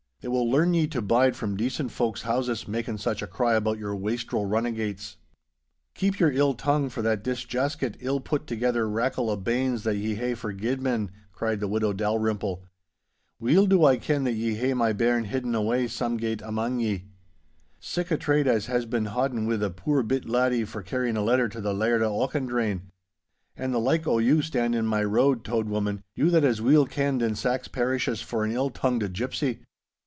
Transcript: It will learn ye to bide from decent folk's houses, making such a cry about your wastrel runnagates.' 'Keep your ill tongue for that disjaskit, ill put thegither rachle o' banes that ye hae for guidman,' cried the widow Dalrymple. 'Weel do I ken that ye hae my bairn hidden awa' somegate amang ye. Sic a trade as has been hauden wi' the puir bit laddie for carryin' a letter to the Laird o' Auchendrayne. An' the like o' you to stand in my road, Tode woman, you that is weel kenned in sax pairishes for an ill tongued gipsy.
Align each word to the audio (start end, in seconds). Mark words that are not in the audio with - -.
It 0.23 0.27
will 0.29 0.47
learn 0.47 0.75
ye 0.75 0.85
to 0.85 1.01
bide 1.01 1.35
from 1.35 1.57
decent 1.57 1.89
folk's 1.91 2.21
houses, 2.21 2.67
making 2.67 2.99
such 2.99 3.23
a 3.23 3.27
cry 3.27 3.55
about 3.55 3.79
your 3.79 3.95
wastrel 3.95 4.45
runnagates.' 4.45 5.15
'Keep 5.95 6.19
your 6.19 6.31
ill 6.31 6.53
tongue 6.53 6.89
for 6.89 7.01
that 7.01 7.23
disjaskit, 7.23 7.95
ill 8.01 8.19
put 8.19 8.45
thegither 8.45 8.87
rachle 8.87 9.31
o' 9.31 9.35
banes 9.35 9.81
that 9.81 9.95
ye 9.97 10.13
hae 10.13 10.35
for 10.35 10.53
guidman,' 10.53 11.09
cried 11.31 11.59
the 11.59 11.67
widow 11.67 11.91
Dalrymple. 11.91 12.63
'Weel 13.39 13.65
do 13.65 13.83
I 13.83 13.97
ken 13.97 14.23
that 14.25 14.33
ye 14.35 14.53
hae 14.53 14.75
my 14.75 14.93
bairn 14.93 15.23
hidden 15.23 15.55
awa' 15.55 15.87
somegate 15.89 16.43
amang 16.43 16.79
ye. 16.79 17.05
Sic 17.79 18.11
a 18.11 18.17
trade 18.17 18.47
as 18.47 18.67
has 18.67 18.85
been 18.85 19.05
hauden 19.05 19.47
wi' 19.47 19.55
the 19.57 19.71
puir 19.71 20.03
bit 20.03 20.29
laddie 20.29 20.65
for 20.65 20.83
carryin' 20.83 21.17
a 21.17 21.23
letter 21.23 21.49
to 21.49 21.59
the 21.59 21.73
Laird 21.73 22.03
o' 22.03 22.19
Auchendrayne. 22.21 22.81
An' 23.57 23.71
the 23.71 23.79
like 23.79 24.05
o' 24.05 24.19
you 24.19 24.37
to 24.37 24.43
stand 24.43 24.75
in 24.75 24.85
my 24.85 25.03
road, 25.03 25.43
Tode 25.43 25.67
woman, 25.67 26.03
you 26.15 26.29
that 26.29 26.43
is 26.43 26.61
weel 26.61 26.85
kenned 26.85 27.23
in 27.23 27.33
sax 27.33 27.67
pairishes 27.67 28.21
for 28.21 28.43
an 28.43 28.51
ill 28.51 28.69
tongued 28.69 29.11
gipsy. 29.13 29.63